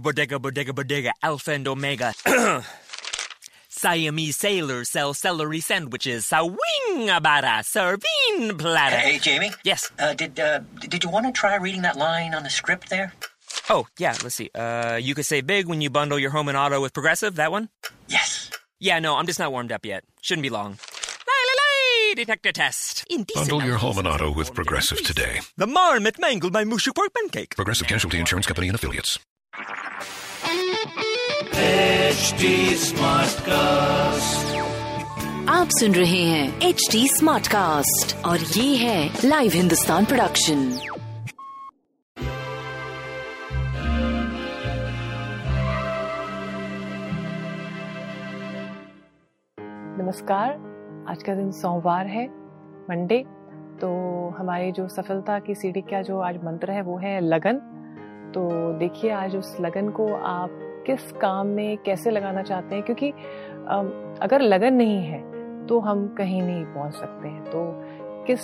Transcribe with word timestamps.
bodega, 0.00 0.38
bodega, 0.38 0.72
bodega, 0.72 1.12
alpha 1.22 1.52
and 1.52 1.68
omega. 1.68 2.12
Siamese 3.68 4.36
sailors 4.36 4.90
sell 4.90 5.14
celery 5.14 5.60
sandwiches. 5.60 6.26
Sawing 6.26 7.08
abada, 7.08 7.64
serving 7.64 8.58
platter. 8.58 8.96
Hey, 8.96 9.18
Jamie. 9.18 9.52
Yes. 9.64 9.90
Uh, 9.98 10.12
did 10.12 10.38
uh, 10.38 10.60
did 10.80 11.02
you 11.02 11.10
want 11.10 11.26
to 11.26 11.32
try 11.32 11.54
reading 11.56 11.82
that 11.82 11.96
line 11.96 12.34
on 12.34 12.42
the 12.42 12.50
script 12.50 12.90
there? 12.90 13.12
Oh, 13.68 13.86
yeah, 13.98 14.14
let's 14.22 14.34
see. 14.34 14.50
Uh, 14.54 14.98
you 15.00 15.14
could 15.14 15.26
say 15.26 15.40
big 15.40 15.66
when 15.66 15.80
you 15.80 15.90
bundle 15.90 16.18
your 16.18 16.30
home 16.30 16.48
and 16.48 16.56
auto 16.58 16.80
with 16.80 16.92
Progressive, 16.92 17.36
that 17.36 17.50
one? 17.50 17.68
Yes. 18.08 18.50
Yeah, 18.78 18.98
no, 18.98 19.16
I'm 19.16 19.26
just 19.26 19.38
not 19.38 19.50
warmed 19.52 19.72
up 19.72 19.84
yet. 19.84 20.04
Shouldn't 20.20 20.42
be 20.42 20.50
long. 20.50 20.78
Lay, 21.28 22.14
detector 22.14 22.52
test. 22.52 23.04
Indecent 23.10 23.48
Bundle 23.48 23.66
your 23.66 23.78
home 23.78 23.98
and 23.98 24.08
auto 24.08 24.32
with 24.32 24.54
Progressive 24.54 25.02
today. 25.04 25.40
The 25.56 25.66
marmot 25.66 26.18
mangled 26.18 26.52
my 26.52 26.64
mushu 26.64 26.94
pork 26.94 27.12
pancake. 27.14 27.56
Progressive 27.56 27.86
Casualty 27.88 28.18
Insurance 28.18 28.46
Company 28.46 28.68
and 28.68 28.74
Affiliates. 28.74 29.18
आप 35.48 35.68
सुन 35.70 35.94
रहे 35.94 36.22
हैं 36.24 36.60
H 36.60 36.88
D 36.92 37.08
smart 37.08 37.46
cast 37.46 38.24
और 38.24 38.38
ये 38.38 38.76
है 38.76 39.10
live 39.24 39.50
Hindustan 39.54 40.04
production 40.04 40.58
नमस्कार। 50.00 50.50
आज 51.08 51.22
का 51.22 51.34
दिन 51.34 51.50
सोमवार 51.50 52.06
है 52.06 52.26
मंडे 52.90 53.18
तो 53.80 53.88
हमारी 54.38 54.72
जो 54.72 54.88
सफलता 54.88 55.38
की 55.38 55.54
सीढ़ी 55.54 55.80
का 55.80 56.02
जो 56.02 56.20
आज 56.20 56.36
मंत्र 56.44 56.70
है 56.70 56.82
वो 56.82 56.96
है 56.98 57.20
लगन। 57.20 57.69
तो 58.34 58.48
देखिए, 58.78 59.10
आज 59.12 59.36
उस 59.36 59.56
लगन 59.60 59.88
को 59.90 60.06
आप 60.14 60.50
किस 60.86 61.10
काम 61.12 61.46
में 61.46 61.76
कैसे 61.78 62.10
लगाना 62.10 62.42
चाहते 62.42 62.74
हैं? 62.74 62.84
क्योंकि 62.84 63.10
अगर 64.22 64.40
लगन 64.42 64.74
नहीं 64.74 64.98
है 64.98 65.28
तो 65.66 65.78
हम 65.80 66.06
कहीं 66.18 66.42
नहीं 66.42 66.64
पहुँच 66.66 66.94
सकते 66.94 67.28
हैं। 67.28 67.44
तो 67.44 67.64
किस 68.26 68.40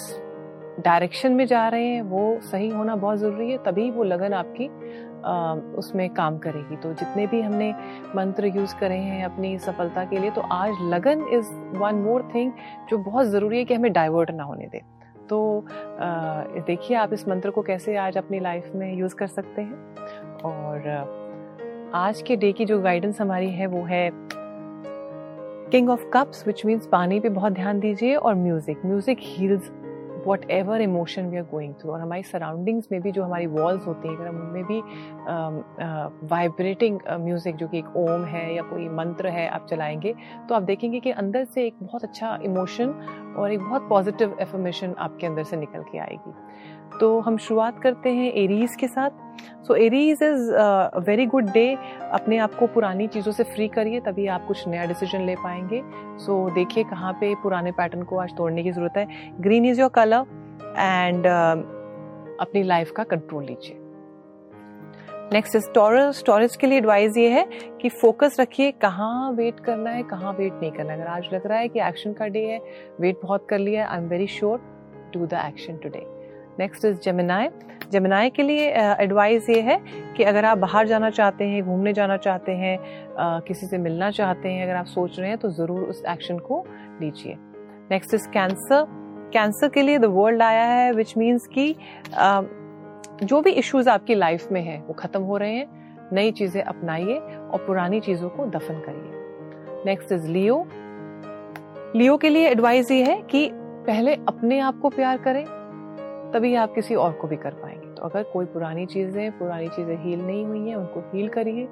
डायरेक्शन 0.79 1.33
में 1.33 1.45
जा 1.47 1.67
रहे 1.69 1.87
हैं, 1.87 2.03
वो 2.03 2.39
सही 2.43 2.69
होना 2.69 2.97
बहुत 2.97 3.19
ज़रूरी 3.19 3.51
है, 3.51 3.59
तभी 3.59 3.91
वो 3.91 4.05
लगन 4.05 4.33
आपकी 4.35 4.69
उसमें 5.79 6.09
काम 6.15 6.37
करेगी। 6.39 6.77
तो 6.77 6.93
जितने 6.93 7.27
भी 7.27 7.41
हमने 7.41 7.73
मंत्र 8.17 8.47
यूज़ 8.47 8.75
करे 8.81 8.97
हैं 8.97 9.25
अपनी 9.25 9.57
सफलता 9.59 10.05
के 10.05 10.19
लिए 10.19 10.31
तो 10.31 10.41
आज 10.41 10.75
लगन 10.85 11.27
इज़ 11.33 11.55
वन 11.79 12.03
मोर 12.05 12.29
थिंग 12.35 12.53
जो 12.91 12.99
बहुत 13.01 13.27
ज़रूरी 13.27 13.59
है 13.59 13.65
कि 13.65 13.75
हमें 13.75 13.93
डाइवर्ट 13.93 14.31
ना 14.31 14.45
होने 14.45 14.67
दे। 14.67 14.81
तो 15.31 15.65
देखिए 16.67 16.97
आप 16.97 17.13
इस 17.13 17.29
मंत्र 17.29 17.51
को 17.51 17.63
कैसे 17.63 17.97
आज 17.97 18.19
अपनी 18.19 18.41
लाइफ 18.41 18.71
में 18.75 18.93
यूज़ 18.95 19.15
कर 19.15 19.27
सकते 19.27 19.63
हैं। 19.63 19.97
और 20.45 20.89
आज 21.95 22.23
के 22.23 22.37
डे 22.37 22.53
की 22.53 22.65
जो 22.65 22.81
गाइडेंस 22.83 23.21
हमारी 23.21 23.51
है 23.51 23.67
वो 23.67 23.83
है 23.85 24.11
king 25.71 25.91
of 25.91 26.05
cups 26.13 26.47
which 26.47 26.65
means 26.67 26.87
पानी 26.87 27.21
पे 27.21 27.29
बहुत 27.29 27.53
ध्यान 27.53 27.81
दीजिए 27.81 28.15
और 28.15 28.35
music 28.35 28.87
music 28.87 29.19
heals 29.21 29.71
whatever 30.51 30.81
emotion 30.81 31.27
we 31.27 31.37
are 31.37 31.43
going 31.43 31.75
through 31.75 31.91
और 31.93 32.01
हमारी 32.01 32.23
सराउंडिंग्स 32.23 32.89
में 32.93 33.01
भी 33.01 33.11
जो 33.13 33.23
हमारी 33.23 33.47
वॉल्स 33.47 33.87
होती 33.87 34.09
हैं, 34.09 34.17
अगर 34.17 34.27
हम 34.27 34.37
उनमें 34.37 34.65
भी 34.65 34.81
वाइब्रेटिंग 36.29 36.99
म्यूज़िक 37.21 37.57
जो 37.57 37.69
कि 37.69 37.79
एक 37.79 37.97
ओम 37.97 38.25
है 38.25 38.55
या 38.55 38.63
कोई 38.63 38.89
मंत्र 38.89 39.29
है 39.29 39.49
आप 39.49 39.67
चलाएँगे 39.71 40.15
तो 40.49 40.55
आप 40.55 40.63
देखेंगे 40.63 41.01
कि 41.01 41.11
अंदर 41.11 41.45
से 41.45 41.67
एक 41.67 41.75
बहुत 41.83 42.05
अच्छा 42.05 42.39
इमोशन 42.45 42.95
और 43.37 43.53
एक 43.53 43.61
बहुत 43.61 43.89
पॉजिटिव 43.89 44.37
एफर्मेशन 44.41 44.95
आपके 44.99 45.27
अंदर 45.27 45.45
से 45.45 45.57
निकल 45.57 45.83
के 45.83 45.99
आएगी। 45.99 46.33
तो 47.01 47.19
हम 47.21 47.37
शुरुआत 47.37 47.81
करते 47.83 48.11
हैं 48.11 48.33
एरीज 48.33 48.77
के 48.77 48.89
साथ। 48.89 49.11
So 49.67 49.75
Aries 49.77 50.23
is 50.23 50.51
very 51.07 51.27
good 51.27 51.51
day 51.53 51.67
अपने 52.13 52.39
आप 52.39 52.55
को 52.55 52.67
पुरानी 52.67 53.07
चीज़ों 53.07 53.33
से 53.33 53.45
फ्री 53.45 53.69
करिए 53.69 54.01
तभी 54.01 54.27
आप 54.27 54.47
कुछ 54.47 54.67
नया 54.69 54.85
डिसीज़न 54.85 55.27
ले 55.27 55.35
पाएँगे। 55.37 55.83
सो 56.19 56.49
so, 56.49 56.55
देखिए 56.55 56.85
कहाँ 56.85 57.13
पे 57.13 57.35
पुराने 57.35 57.73
पैटर्न 57.73 58.03
को 58.03 58.19
आज 58.19 58.37
तोड़ने 58.37 58.63
की 58.63 58.73
ज़रूरत 58.73 58.97
है। 58.97 59.33
Green 59.41 59.67
is 59.67 59.81
your 59.81 59.91
colour 59.95 60.27
and 60.79 61.27
अपनी 62.41 62.63
लाइफ 62.63 62.91
का 62.91 63.05
कंट्रोल 63.05 63.45
लीजिए। 63.45 63.79
नेक्स्ट 65.33 65.57
इज़ 65.57 65.69
टॉरस 65.75 66.23
टॉरस 66.27 66.57
के 66.57 66.67
लिए 66.67 66.79
एडवाइस 66.79 67.17
ये 67.17 67.29
है 67.31 67.43
कि 67.81 67.89
फोकस 68.01 68.37
रखिए 68.41 68.71
कहाँ 68.73 69.31
वेट 69.33 69.61
करना 69.61 69.91
है 69.91 70.03
कहाँ 70.03 70.33
वेट 70.33 70.53
नहीं 70.53 70.71
करना 70.73 70.93
है। 70.93 70.99
अगर 71.01 71.11
आज 71.11 71.29
लग 71.33 71.47
रहा 71.47 71.59
है 71.59 71.69
कि 71.69 71.81
एक्शन 71.81 72.13
का 72.13 72.27
डे 72.27 72.45
है 72.47 72.61
वेट 73.01 73.21
बहुत 73.23 73.47
कर 73.51 73.59
लिया 73.59 73.83
है 73.83 73.89
I 73.89 73.99
am 73.99 74.09
very 74.09 74.27
sure 74.27 74.59
do 75.15 75.27
the 75.27 75.41
action 75.47 75.77
today 75.77 76.03
next 76.59 76.85
is 76.85 76.99
Gemini 77.05 77.49
Gemini 77.93 78.31
के 78.31 78.43
लिए 78.43 78.69
एडवाइस 79.01 79.45
uh, 79.45 79.51
ये 79.51 79.61
है 79.61 79.81
कि 80.17 80.25
अगर 80.25 80.45
आप 80.45 80.59
बाहर 80.59 80.87
जाना 80.87 81.11
चाहते 81.11 81.45
हैं 81.45 81.65
घूमने 81.65 81.93
जाना 81.93 82.17
चाहते 82.17 82.53
हैं 82.53 82.77
uh, 82.79 83.47
किसी 83.49 83.67
से 83.67 83.79
मिलना 83.79 84.11
चाहते 84.11 84.49
हैं 84.49 84.65
अगर 84.65 84.75
आप 84.75 84.87
सोच 84.87 85.19
रहे 85.21 85.29
हैं 85.29 85.39
तो 85.39 85.51
ज़रूर 85.51 85.81
उस 85.81 86.03
एक्शन 86.09 86.39
को 86.39 86.65
लीजिए। 87.01 87.35
नेक्स्ट 87.91 88.15
इज़ 88.15 88.29
कैंसर 88.29 88.87
कैंसर 89.33 89.69
के 89.69 89.83
लिए 89.83 89.99
द 89.99 90.05
वर्ल्ड 90.05 90.43
आया 90.43 90.65
है 90.65 90.93
विच 90.93 91.17
मीन्स 91.19 91.47
कि 91.47 91.75
uh, 92.05 92.45
जो 93.23 93.41
भी 93.43 93.51
इश्यूज़ 93.51 93.89
आपकी 93.89 94.15
लाइफ 94.15 94.53
में 94.53 94.61
है, 94.63 94.79
वो 94.79 94.95
खत्म 94.95 95.23
हो 95.23 95.37
रहे 95.37 95.55
हैं, 95.55 96.11
नई 96.13 96.33
चीज़ें 96.33 96.63
अपनाइए 96.63 97.19
और 97.19 97.65
पुरानी 97.67 98.01
चीज़ों 98.01 98.29
को 98.29 98.47
दफन 98.49 98.81
करिए। 98.81 99.85
नेक्स्ट 99.87 100.13
इज़ 100.13 100.29
लियो 100.29 100.67
लियो 101.97 102.17
के 102.17 102.29
लिए 102.29 102.49
एडवाइस 102.49 102.91
ये 102.91 103.05
है 103.05 103.21
कि 103.23 103.49
पहले 103.87 104.15
अपने 104.29 104.59
आप 104.61 104.79
को 104.79 104.89
प्यार 104.89 105.19
करें, 105.19 105.45
तभी 106.33 106.55
आप 106.55 106.75
किसी 106.75 106.95
और 106.95 107.13
को 107.13 107.29
भी 107.29 107.37
कर 107.37 107.51
पाएँगे। 107.53 107.95
तो 107.95 108.03
अगर 108.03 108.23
कोई 108.23 108.47
पुरानी 108.47 108.87
चीज़ें 108.87 109.39
पुरानी 109.39 109.69
चीज़ें 109.69 109.97
हील 110.05 110.21
नहीं 110.21 110.45
हुई 110.47 110.69
हैं, 110.69 110.77
उनको 110.77 111.01
हील 111.13 111.29
करिए। 111.29 111.69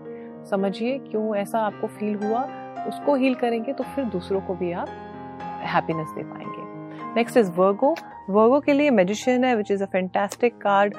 समझिए 0.51 0.99
क्यों 1.01 1.35
ऐसा 1.37 1.59
आपको 1.59 1.87
फील 1.89 2.15
हुआ, 2.17 2.43
उसको 2.89 3.15
हील 3.15 3.35
करेंगे 3.35 3.73
तो 3.73 3.85
फिर 3.85 4.05
दूसरों 4.05 4.41
को 4.41 4.55
भी 4.55 4.73
आप 4.73 4.89
हैप्पीनेस 5.65 6.09
दे 6.09 6.23
पाएँगे। 6.23 6.64
नेक्स्ट 7.17 7.37
इज़ 7.37 7.51
वर्गो 7.51 7.95
वर्गो 8.31 8.61
के 8.61 8.73
लिए 8.73 8.91
मेजिशियन 8.91 9.45
है 9.45 9.57
which 9.57 9.71
is 9.71 9.83
a 9.83 9.87
fantastic 9.87 10.59
card 10.59 10.95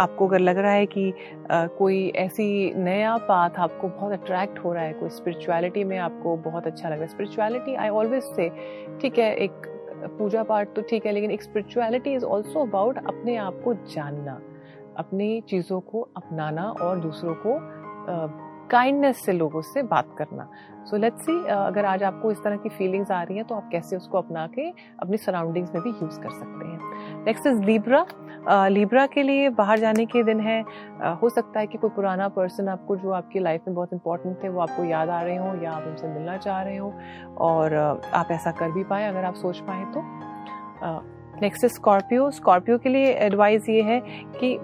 आपको 0.00 0.26
अगर 0.26 0.38
लग 0.38 0.58
रहा 0.58 0.72
है 0.72 0.86
कि 0.86 1.14
uh, 1.42 1.68
कोई 1.68 2.12
ऐसी 2.16 2.74
नया 2.74 3.16
पाथ 3.16 3.50
आपको 3.50 3.88
बहुत 3.88 4.12
अट्रैक्ट 4.12 4.58
हो 4.58 4.72
रहा 4.72 4.84
है 4.84 4.92
कोई 4.92 5.08
स्पिरिचुअलिटी 5.08 5.84
में 5.84 5.98
आपको 5.98 6.36
बहुत 6.36 6.66
अच्छा 6.66 6.88
लग 6.88 6.94
रहा 6.94 7.02
है। 7.02 7.08
स्पिरिचुअलिटी 7.08 7.74
आई 7.74 7.88
ऑलवेज 7.88 8.22
से 8.22 8.48
ठीक 9.00 9.18
है 9.18 9.34
एक 9.34 9.52
पूजा 10.18 10.42
पाठ 10.42 10.68
तो 10.68 10.82
ठीक 10.82 11.06
है 11.06 11.12
लेकिन 11.12 11.30
एक 11.30 11.42
स्पिरिचुअलिटी 11.42 12.12
इज़ 12.12 12.24
ऑल्सो 12.24 12.60
अबाउट 12.60 12.98
अपने 12.98 13.36
आप 13.36 13.62
को 13.64 13.74
जानना 13.74 14.40
अपनी 14.96 15.40
चीज़ों 15.40 15.80
को 15.80 16.08
अपनाना 16.16 16.62
और 16.62 16.98
दूसरों 16.98 17.34
को 17.34 17.58
काइंडनेस 18.70 19.24
से 19.24 19.32
लोगों 19.32 19.60
से 19.62 19.82
बात 19.84 20.14
करना। 20.18 20.48
सो 20.86 20.96
लेट्स 20.96 21.24
सी 21.24 21.32
अगर 21.50 21.84
आज 21.84 22.02
आपको 22.02 22.30
इस 22.30 22.38
तरह 22.44 22.56
की 22.56 22.68
फीलिंग्स 22.68 23.10
आ 23.10 23.22
रही 23.22 23.36
हैं 23.36 23.46
तो 23.46 23.54
आप 23.54 23.68
कैसे 23.72 23.96
उसको 23.96 24.18
अपना 24.18 24.46
के 24.48 24.68
अपनी 25.02 25.16
सराउंडिंग्स 25.18 25.74
में 25.74 25.82
भी 25.82 25.90
यूज़ 25.90 26.20
कर 26.20 26.30
सकते 26.30 26.66
हैं। 26.66 27.24
नेक्स्ट 27.24 27.46
इज़ 27.46 27.62
लीब्रा 27.62 28.04
लीब्रा 28.68 29.06
के 29.06 29.22
लिए 29.22 29.48
बाहर 29.50 29.78
जाने 29.78 30.04
के 30.06 30.22
दिन 30.22 30.40
है। 30.40 30.60
हो 31.14 31.28
सकता 31.28 31.60
है 31.60 31.66
कि 31.66 31.78
कोई 31.78 31.90
पुराना 31.90 32.28
पर्सन 32.30 32.68
आपको 32.68 32.96
जो 32.96 33.10
आपकी 33.12 33.38
लाइफ 33.38 33.62
में 33.68 33.74
बहुत 33.74 33.92
इंपॉर्टेंट 33.92 34.42
थे, 34.42 34.48
वो 34.48 34.60
आपको 34.60 34.84
याद 34.84 35.08
आ 35.08 35.20
रहे 35.22 35.36
हो 35.36 35.54
या 35.62 35.72
आप 35.72 35.84
उनसे 35.88 36.08
मिलना 36.08 36.36
चाह 36.38 36.62
रहे 36.62 36.76
हो 36.76 36.92
और 37.40 37.76
आप 38.14 38.28
ऐसा 38.30 38.50
कर 38.52 38.70
भी 38.72 38.84
पाए 38.84 39.08
अगर 39.08 39.24
आप 39.24 39.34
सोच 39.36 39.58
पाए 39.60 39.84
तो। 39.94 40.02
नेक्स्ट 41.42 41.66
स्कॉर्पियो 41.66 42.30
स्कॉर्पियो 42.30 42.78
के 42.78 42.88
लिए 42.88 43.12
एडवाइस 43.26 43.68
ये 43.68 43.82
है 43.82 44.00
कि 44.34 44.56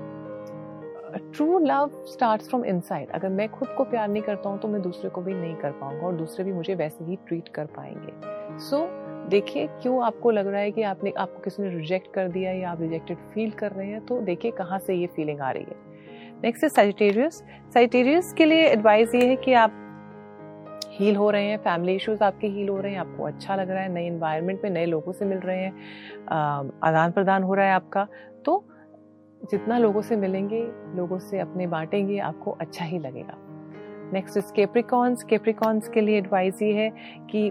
true 1.16 1.58
love 1.58 1.90
start 2.06 2.42
from 2.42 2.64
inside 2.64 3.10
अगर 3.10 3.28
मैं 3.28 3.48
खुद 3.48 3.68
को 3.68 3.84
प्यार 3.84 4.08
नहीं 4.08 4.22
करता 4.22 4.48
हूँ 4.48 4.58
तो 4.58 4.68
मैं 4.68 4.82
दूसरे 4.82 5.10
को 5.10 5.20
भी 5.20 5.34
नहीं 5.34 5.54
कर 5.54 5.70
पाऊँगा 5.70 6.06
और 6.06 6.14
दूसरे 6.16 6.44
भी 6.44 6.52
मुझे 6.52 6.74
वैसे 6.74 7.04
ही 7.04 7.16
ट्रीट 7.16 7.48
कर 7.48 7.66
पाएँगे। 7.66 8.58
सो 8.58 8.76
so, 8.76 9.30
देखिए 9.30 9.66
क्यों 9.82 10.04
आपको 10.04 10.30
लग 10.30 10.46
रहा 10.46 10.60
है 10.60 10.70
कि 10.70 10.82
आपने 10.82 11.12
आपको 11.18 11.38
किसी 11.38 11.62
ने 11.62 11.68
रिजेक्ट 11.68 12.12
कर 12.14 12.28
दिया 12.28 12.52
या 12.52 12.70
आप 12.70 12.80
रिजेक्टेड 12.80 13.18
फील 13.34 13.50
कर 13.50 13.72
रहे 13.72 13.86
हैं 13.86 14.04
तो 14.06 14.20
देखिए 14.20 14.50
कहाँ 14.50 14.78
से 14.78 14.94
ये 14.94 15.06
फीलिंग 15.06 15.40
आ 15.40 15.50
रही 15.50 15.64
है। 15.64 15.84
नेक्स्ट 16.42 16.64
है 16.64 16.68
सेजिटेरियस 16.68 18.32
के 18.32 18.44
लिए 18.44 18.66
एडवाइस 18.66 19.14
ये 19.14 19.26
है 19.26 19.36
कि 19.36 19.52
आप 19.52 19.82
हील 20.90 21.16
हो 21.16 21.30
रहे 21.30 21.44
हैं 21.44 21.56
फैमिली 21.58 21.94
इश्यूज़ 21.94 22.22
आपके 22.24 22.46
हील 22.46 22.68
हो 22.68 22.80
रहे 22.80 22.92
हैं 22.92 23.00
आपको 23.00 23.24
अच्छा 23.24 23.56
लग 23.56 23.70
रहा 23.70 23.82
है 23.82 23.92
नए 23.92 24.06
इन्वायरमेंट 24.06 24.60
में 24.64 24.70
नए 24.70 24.86
लोगों 24.86 25.12
से 25.12 25.24
मिल 25.24 25.38
रहे 25.38 25.58
हैं 25.58 25.72
आदान 26.82 27.12
प्रदान 27.12 27.42
हो 27.42 27.54
रहा 27.54 27.66
है 27.66 27.72
आपका। 27.72 28.06
तो 28.44 28.64
जितना 29.42 29.78
लोगों 29.78 30.02
से 30.02 30.16
मिलेंगे, 30.16 30.72
लोगों 30.94 31.18
से 31.18 31.38
अपने 31.38 31.66
बांटेंगे, 31.66 32.18
आपको 32.18 32.50
अच्छा 32.50 32.84
ही 32.84 32.98
लगेगा। 32.98 33.36
नेक्स्ट 34.12 34.36
इज़ 34.36 34.52
केप्रिकॉन्स 34.52 35.22
केप्रिकॉन्स 35.22 35.88
के 35.88 36.00
लिए 36.00 36.18
एडवाइस 36.18 36.62
ये 36.62 36.72
है 36.72 36.90
कि 37.30 37.50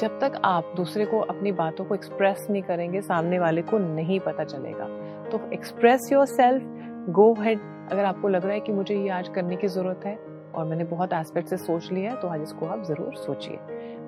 जब 0.00 0.18
तक 0.20 0.40
आप 0.44 0.72
दूसरे 0.76 1.06
को 1.06 1.20
अपनी 1.20 1.52
बातों 1.52 1.84
को 1.84 1.94
एक्सप्रेस 1.94 2.46
नहीं 2.50 2.62
करेंगे, 2.62 3.00
सामने 3.00 3.38
वाले 3.38 3.62
को 3.62 3.78
नहीं 3.78 4.20
पता 4.20 4.44
चलेगा। 4.44 4.86
तो 5.30 5.40
express 5.52 6.12
your 6.12 6.26
self 6.26 6.62
go 7.10 7.32
ahead 7.34 7.60
अगर 7.92 8.04
आपको 8.04 8.28
लग 8.28 8.44
रहा 8.44 8.52
है 8.52 8.60
कि 8.60 8.72
मुझे 8.72 8.94
ये 8.94 9.08
आज 9.08 9.28
करने 9.28 9.56
की 9.56 9.66
ज़रूरत 9.66 10.00
है 10.04 10.18
और 10.56 10.64
मैंने 10.66 10.84
बहुत 10.84 11.12
एस्पेक्ट 11.12 11.48
से 11.48 11.56
सोच 11.56 11.90
लिया 11.92 12.10
है 12.10 12.20
तो 12.20 12.28
आज 12.28 12.42
इसको 12.42 12.66
आप 12.66 12.82
ज़रूर 12.84 13.14
सोचिए। 13.16 13.58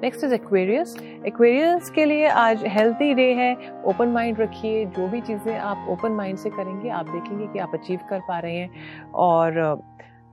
नेक्स्ट 0.03 0.25
इज़ 0.25 0.35
एक्वेरियस 0.35 0.97
एक्वेरियस 1.27 1.91
के 1.91 2.05
लिए 2.05 2.27
आज 2.29 2.65
हेल्थी 2.69 3.13
डे 3.15 3.33
है 3.35 3.55
ओपन 3.87 4.09
माइंड 4.09 4.41
रखिए 4.41 4.85
जो 4.87 5.09
भी 5.09 5.21
चीज़ें 5.21 5.57
आप 5.59 5.87
ओपन 5.91 6.13
माइंड 6.13 6.39
से 6.39 6.51
करेंगे 6.51 6.89
आप 6.91 7.09
देखेंगे 7.09 7.47
कि 7.47 7.59
आप 7.59 7.75
अचीव 7.75 8.01
कर 8.11 8.21
पा 8.29 8.39
रहे 8.39 8.57
हैं। 8.57 9.11
और 9.13 9.81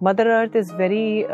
mother 0.03 0.27
earth 0.29 0.55
is 0.55 0.73
very 0.75 1.25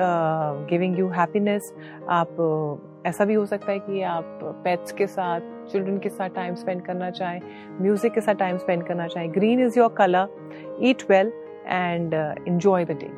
giving 0.69 0.99
you 0.99 1.07
happiness 1.09 1.73
आप 2.09 2.35
uh, 2.39 3.07
ऐसा 3.07 3.25
भी 3.25 3.33
हो 3.33 3.45
सकता 3.45 3.71
है 3.71 3.79
कि 3.79 4.01
आप 4.03 4.39
पेट्स 4.63 4.91
के 4.91 5.07
साथ 5.07 5.39
चिल्ड्रन 5.71 5.97
के 5.99 6.09
साथ 6.09 6.29
टाइम 6.29 6.55
स्पेंड 6.55 6.81
करना 6.85 7.09
चाहें 7.11 7.41
म्यूज़िक 7.81 8.13
के 8.13 8.21
साथ 8.21 8.35
टाइम 8.35 8.57
स्पेंड 8.57 8.83
करना 8.87 9.07
चाहें। 9.07 9.31
Green 9.33 9.65
is 9.65 9.79
your 9.79 9.93
colour 9.97 10.77
eat 10.81 11.03
well 11.09 11.31
and 11.65 12.13
enjoy 12.47 12.85
the 12.85 12.97
day 12.99 13.09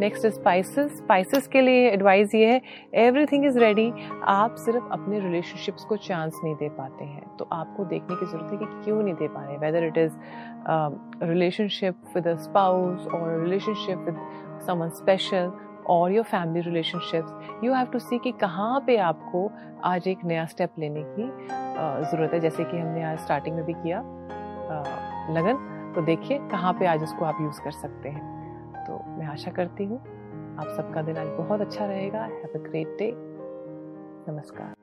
next 0.00 0.26
Pisces 0.26 0.96
Pisces 0.96 1.46
के 1.48 1.60
लिए 1.60 1.88
एडवाइस 1.90 2.34
ये 2.34 2.46
है 2.46 2.60
एवरीथिंग 2.96 3.44
इज़ 3.46 3.58
रेडी 3.58 3.92
आप 4.28 4.54
सिर्फ़ 4.58 4.92
अपने 4.92 5.20
रिलेशनशिप्स 5.20 5.84
को 5.84 5.96
चांस 5.98 6.40
नहीं 6.44 6.54
दे 6.54 6.68
पाते 6.68 7.04
हैं। 7.04 7.36
तो 7.36 7.48
आपको 7.52 7.84
देखने 7.84 8.16
की 8.16 8.26
ज़रूरत 8.26 8.52
है 8.52 8.58
कि 8.58 8.84
क्यों 8.84 9.02
नहीं 9.02 9.14
दे 9.14 9.28
पा 9.28 9.44
रहे 9.44 9.56
whether 9.58 9.84
it 9.84 9.98
is 9.98 10.12
relationship 11.24 12.12
with 12.14 12.28
a 12.28 12.34
spouse 12.44 13.06
और 13.06 13.40
रिलेशनशिप 13.42 13.98
विद 13.98 14.18
समन 14.66 14.88
स्पेशल 14.98 15.50
और 15.88 16.12
your 16.12 16.24
family 16.24 16.60
relationships 16.60 17.64
you 17.64 17.74
have 17.74 17.86
to 17.92 17.98
see 17.98 18.18
कि 18.18 18.32
कहाँ 18.40 18.80
पे 18.86 18.96
आपको 19.02 19.50
आज 19.84 20.08
एक 20.08 20.24
नया 20.24 20.46
स्टेप 20.46 20.78
लेने 20.78 21.02
की 21.08 21.30
ज़रूरत 22.10 22.34
है। 22.34 22.40
जैसे 22.40 22.64
कि 22.64 22.76
हमने 22.76 23.04
आज 23.04 23.18
स्टार्टिंग 23.18 23.56
में 23.56 23.64
भी 23.64 23.72
किया 23.74 24.00
लगन 25.36 25.92
तो 25.94 26.02
देखिए 26.04 26.38
कहाँ 26.50 26.72
पे 26.72 26.86
आज 26.86 27.02
उसको 27.02 27.24
आप 27.24 27.38
यूज़ 27.42 27.60
कर 27.62 27.70
सकते 27.72 28.08
हैं। 28.08 28.37
मैं 29.18 29.26
आशा 29.26 29.50
करती 29.50 29.84
हूँ 29.84 29.98
आप 30.60 30.68
सबका 30.76 31.02
दिन 31.02 31.16
आज 31.16 31.28
बहुत 31.38 31.60
अच्छा 31.60 31.84
रहेगा। 31.84 32.20
हैव 32.22 32.52
अ 32.54 32.62
ग्रेट 32.62 32.96
डे 32.98 33.10
नमस्कार। 34.28 34.74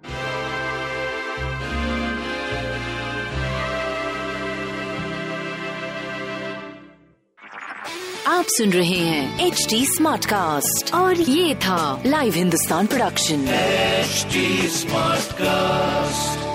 आप 8.27 8.45
सुन 8.47 8.69
रहे 8.69 8.97
हैं 8.99 9.47
एच 9.47 9.65
डी 9.69 9.85
स्मार्ट 9.85 10.25
कास्ट 10.25 10.93
और 10.93 11.21
ये 11.21 11.55
था 11.55 11.79
live 12.05 12.33
Hindustan 12.33 12.87
production 12.87 13.47
HD 13.53 14.67
smart 14.79 15.31
cast 15.41 16.54